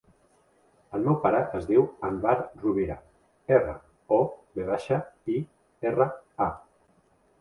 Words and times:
El 0.99 1.03
meu 1.07 1.17
pare 1.25 1.41
es 1.59 1.67
diu 1.67 1.83
Anwar 2.09 2.33
Rovira: 2.63 2.97
erra, 3.59 3.77
o, 4.19 4.21
ve 4.59 4.67
baixa, 4.71 4.99
i, 5.35 5.41
erra, 5.91 6.09
a. 6.49 6.53